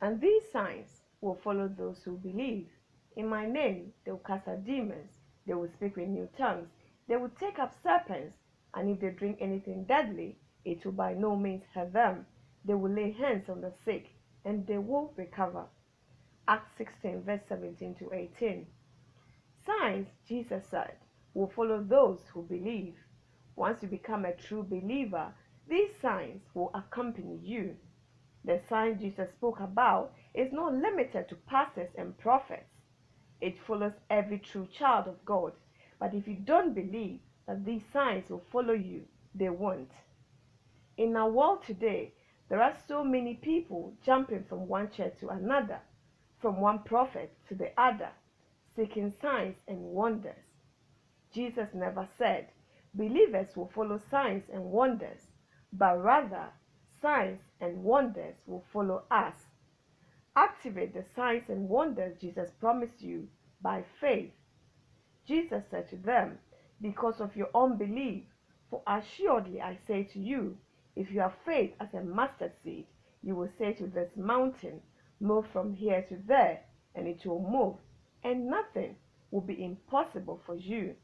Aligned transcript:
And 0.00 0.20
these 0.20 0.42
signs 0.52 1.02
will 1.20 1.34
follow 1.34 1.68
those 1.68 2.02
who 2.04 2.16
believe. 2.16 2.68
In 3.16 3.28
my 3.28 3.46
name, 3.46 3.92
they 4.04 4.12
will 4.12 4.18
cast 4.18 4.46
out 4.46 4.64
demons, 4.64 5.10
they 5.46 5.54
will 5.54 5.68
speak 5.68 5.96
with 5.96 6.08
new 6.08 6.28
tongues, 6.36 6.68
they 7.08 7.16
will 7.16 7.30
take 7.40 7.58
up 7.58 7.74
serpents, 7.82 8.36
and 8.74 8.90
if 8.90 9.00
they 9.00 9.10
drink 9.10 9.38
anything 9.40 9.84
deadly, 9.84 10.38
it 10.64 10.84
will 10.84 10.92
by 10.92 11.14
no 11.14 11.34
means 11.34 11.64
hurt 11.74 11.92
them. 11.92 12.26
They 12.64 12.74
will 12.74 12.90
lay 12.90 13.12
hands 13.12 13.48
on 13.48 13.60
the 13.60 13.72
sick, 13.84 14.10
and 14.44 14.66
they 14.66 14.78
will 14.78 15.12
recover. 15.16 15.64
Acts 16.46 16.70
16, 16.78 17.22
verse 17.22 17.40
17 17.48 17.94
to 17.96 18.12
18. 18.12 18.66
Signs, 19.66 20.08
Jesus 20.26 20.64
said, 20.70 20.96
will 21.34 21.48
follow 21.48 21.82
those 21.82 22.20
who 22.32 22.42
believe. 22.42 22.94
Once 23.56 23.82
you 23.82 23.88
become 23.88 24.24
a 24.24 24.32
true 24.32 24.62
believer, 24.62 25.32
these 25.68 25.90
signs 26.00 26.42
will 26.54 26.70
accompany 26.74 27.38
you. 27.42 27.76
The 28.44 28.60
sign 28.68 28.98
Jesus 28.98 29.30
spoke 29.32 29.60
about 29.60 30.12
is 30.34 30.52
not 30.52 30.74
limited 30.74 31.28
to 31.28 31.34
pastors 31.34 31.90
and 31.96 32.16
prophets. 32.18 32.70
It 33.40 33.58
follows 33.66 33.94
every 34.10 34.38
true 34.38 34.66
child 34.66 35.08
of 35.08 35.24
God. 35.24 35.52
But 35.98 36.14
if 36.14 36.26
you 36.28 36.34
don't 36.34 36.74
believe 36.74 37.20
that 37.46 37.64
these 37.64 37.82
signs 37.92 38.30
will 38.30 38.44
follow 38.52 38.74
you, 38.74 39.04
they 39.34 39.48
won't. 39.48 39.90
In 40.96 41.16
our 41.16 41.30
world 41.30 41.62
today, 41.64 42.14
there 42.48 42.62
are 42.62 42.76
so 42.86 43.04
many 43.04 43.34
people 43.34 43.94
jumping 44.04 44.44
from 44.48 44.68
one 44.68 44.90
church 44.90 45.14
to 45.20 45.28
another, 45.28 45.80
from 46.40 46.60
one 46.60 46.82
prophet 46.82 47.32
to 47.48 47.54
the 47.54 47.70
other, 47.80 48.10
seeking 48.74 49.12
signs 49.20 49.56
and 49.66 49.78
wonders. 49.78 50.44
Jesus 51.32 51.68
never 51.74 52.08
said 52.16 52.48
believers 52.94 53.54
will 53.56 53.70
follow 53.74 54.00
signs 54.10 54.44
and 54.52 54.64
wonders, 54.64 55.20
but 55.72 56.02
rather 56.02 56.48
signs 57.00 57.40
and 57.60 57.84
wonders 57.84 58.36
will 58.46 58.64
follow 58.72 59.04
us. 59.10 59.34
Activate 60.36 60.94
the 60.94 61.04
signs 61.16 61.48
and 61.48 61.68
wonders 61.68 62.16
Jesus 62.20 62.50
promised 62.60 63.00
you 63.00 63.28
by 63.60 63.84
faith. 64.00 64.32
Jesus 65.26 65.64
said 65.70 65.88
to 65.90 65.96
them, 65.96 66.38
Because 66.80 67.20
of 67.20 67.36
your 67.36 67.50
unbelief, 67.54 68.24
for 68.70 68.82
assuredly 68.86 69.60
I 69.60 69.78
say 69.86 70.04
to 70.04 70.18
you, 70.18 70.56
if 70.96 71.10
you 71.10 71.20
have 71.20 71.34
faith 71.44 71.74
as 71.80 71.92
a 71.94 72.02
mustard 72.02 72.52
seed, 72.62 72.86
you 73.22 73.34
will 73.34 73.50
say 73.58 73.72
to 73.74 73.86
this 73.86 74.16
mountain, 74.16 74.80
Move 75.20 75.46
from 75.52 75.72
here 75.74 76.02
to 76.08 76.16
there, 76.26 76.60
and 76.94 77.06
it 77.06 77.26
will 77.26 77.42
move, 77.42 77.76
and 78.22 78.46
nothing 78.46 78.96
will 79.30 79.40
be 79.40 79.64
impossible 79.64 80.40
for 80.46 80.54
you. 80.54 80.94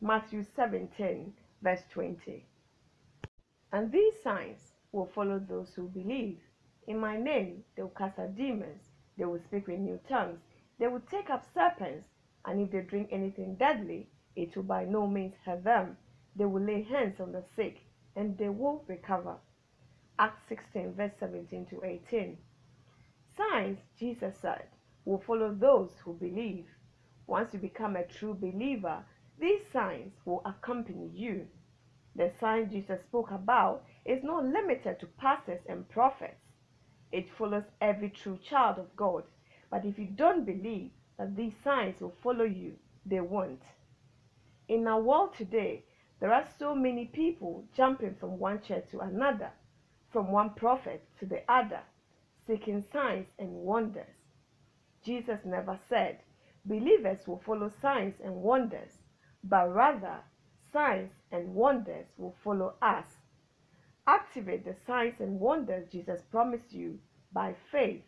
Matthew 0.00 0.44
17, 0.54 1.32
verse 1.62 1.82
20. 1.92 2.46
And 3.72 3.92
these 3.92 4.14
signs 4.22 4.72
will 4.92 5.06
follow 5.14 5.38
those 5.38 5.74
who 5.74 5.88
believe. 5.88 6.38
In 6.86 6.98
my 6.98 7.16
name, 7.18 7.64
they 7.76 7.82
will 7.82 7.90
cast 7.90 8.18
out 8.18 8.36
demons, 8.36 8.80
they 9.16 9.24
will 9.24 9.40
speak 9.46 9.66
with 9.66 9.78
new 9.78 10.00
tongues, 10.08 10.40
they 10.78 10.86
will 10.86 11.02
take 11.10 11.28
up 11.28 11.44
serpents, 11.52 12.08
and 12.44 12.60
if 12.60 12.70
they 12.70 12.80
drink 12.80 13.08
anything 13.10 13.56
deadly, 13.56 14.08
it 14.36 14.56
will 14.56 14.62
by 14.62 14.84
no 14.84 15.06
means 15.06 15.34
hurt 15.44 15.64
them. 15.64 15.96
They 16.36 16.44
will 16.44 16.62
lay 16.62 16.82
hands 16.82 17.20
on 17.20 17.32
the 17.32 17.42
sick, 17.56 17.82
and 18.14 18.38
they 18.38 18.48
will 18.48 18.84
recover. 18.86 19.36
Acts 20.18 20.42
16, 20.48 20.94
verse 20.94 21.12
17 21.18 21.66
to 21.66 21.84
18. 21.84 22.38
Signs, 23.36 23.78
Jesus 23.98 24.34
said, 24.40 24.68
will 25.04 25.22
follow 25.26 25.52
those 25.52 25.90
who 26.04 26.14
believe. 26.14 26.66
Once 27.26 27.52
you 27.52 27.58
become 27.58 27.96
a 27.96 28.06
true 28.06 28.34
believer, 28.34 29.04
these 29.40 29.60
signs 29.72 30.12
will 30.24 30.42
accompany 30.44 31.10
you. 31.14 31.46
The 32.14 32.32
sign 32.40 32.70
Jesus 32.70 33.02
spoke 33.02 33.30
about 33.30 33.84
is 34.04 34.22
not 34.22 34.44
limited 34.44 34.98
to 35.00 35.06
pastors 35.06 35.60
and 35.68 35.88
prophets. 35.88 36.40
It 37.12 37.30
follows 37.30 37.64
every 37.80 38.10
true 38.10 38.38
child 38.38 38.78
of 38.78 38.94
God. 38.96 39.24
But 39.70 39.84
if 39.84 39.98
you 39.98 40.06
don't 40.06 40.44
believe 40.44 40.90
that 41.18 41.36
these 41.36 41.54
signs 41.62 42.00
will 42.00 42.14
follow 42.22 42.44
you, 42.44 42.74
they 43.04 43.20
won't. 43.20 43.62
In 44.68 44.86
our 44.86 45.00
world 45.00 45.34
today, 45.34 45.84
there 46.20 46.32
are 46.32 46.46
so 46.58 46.74
many 46.74 47.06
people 47.06 47.64
jumping 47.74 48.14
from 48.18 48.38
one 48.38 48.60
church 48.60 48.90
to 48.90 49.00
another, 49.00 49.50
from 50.10 50.32
one 50.32 50.50
prophet 50.54 51.04
to 51.20 51.26
the 51.26 51.42
other, 51.50 51.80
seeking 52.46 52.84
signs 52.92 53.26
and 53.38 53.50
wonders. 53.50 54.16
Jesus 55.04 55.38
never 55.44 55.78
said 55.88 56.18
believers 56.64 57.26
will 57.26 57.40
follow 57.46 57.72
signs 57.80 58.14
and 58.22 58.34
wonders, 58.34 58.98
but 59.44 59.72
rather 59.72 60.18
signs 60.72 61.10
and 61.30 61.54
wonders 61.54 62.06
will 62.16 62.34
follow 62.42 62.74
us. 62.82 63.06
Activate 64.06 64.64
the 64.64 64.74
signs 64.86 65.20
and 65.20 65.38
wonders 65.40 65.88
Jesus 65.90 66.22
promised 66.30 66.72
you 66.72 66.98
by 67.32 67.54
faith. 67.70 68.02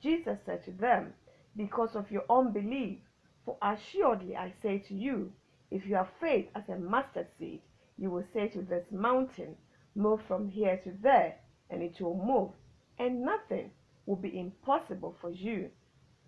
Jesus 0.00 0.38
said 0.44 0.64
to 0.64 0.72
them, 0.72 1.14
Because 1.56 1.94
of 1.94 2.10
your 2.10 2.24
unbelief, 2.30 2.98
for 3.44 3.56
assuredly 3.62 4.36
I 4.36 4.52
say 4.62 4.78
to 4.78 4.94
you, 4.94 5.32
if 5.70 5.86
you 5.86 5.94
have 5.96 6.10
faith 6.20 6.48
as 6.54 6.68
a 6.68 6.76
mustard 6.76 7.28
seed, 7.38 7.62
you 7.96 8.10
will 8.10 8.24
say 8.32 8.48
to 8.48 8.62
this 8.62 8.90
mountain, 8.90 9.56
Move 9.94 10.22
from 10.26 10.48
here 10.48 10.78
to 10.78 10.92
there, 11.02 11.36
and 11.70 11.82
it 11.82 12.00
will 12.00 12.16
move, 12.16 12.50
and 12.98 13.22
nothing 13.22 13.70
will 14.06 14.16
be 14.16 14.38
impossible 14.38 15.16
for 15.20 15.30
you. 15.30 15.70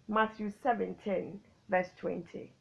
Matthew 0.06 0.50
17, 0.62 1.40
verse 1.68 1.88
20. 1.98 2.52